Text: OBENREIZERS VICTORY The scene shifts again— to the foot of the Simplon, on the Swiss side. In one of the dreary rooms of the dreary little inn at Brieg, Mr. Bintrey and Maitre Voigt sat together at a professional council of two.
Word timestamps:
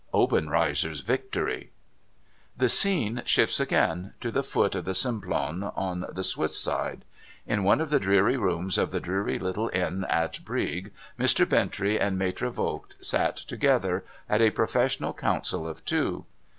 OBENREIZERS 0.15 1.01
VICTORY 1.01 1.69
The 2.57 2.69
scene 2.69 3.21
shifts 3.23 3.59
again— 3.59 4.13
to 4.21 4.31
the 4.31 4.41
foot 4.41 4.73
of 4.73 4.83
the 4.85 4.95
Simplon, 4.95 5.61
on 5.61 6.05
the 6.11 6.23
Swiss 6.23 6.57
side. 6.57 7.05
In 7.45 7.63
one 7.63 7.79
of 7.79 7.91
the 7.91 7.99
dreary 7.99 8.35
rooms 8.35 8.79
of 8.79 8.89
the 8.89 8.99
dreary 8.99 9.37
little 9.37 9.69
inn 9.75 10.05
at 10.09 10.43
Brieg, 10.43 10.89
Mr. 11.19 11.45
Bintrey 11.47 11.99
and 12.01 12.17
Maitre 12.17 12.49
Voigt 12.49 12.95
sat 12.99 13.35
together 13.35 14.03
at 14.27 14.41
a 14.41 14.49
professional 14.49 15.13
council 15.13 15.67
of 15.67 15.85
two. 15.85 16.25